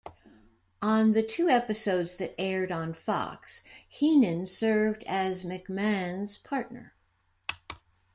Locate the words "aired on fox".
2.41-3.61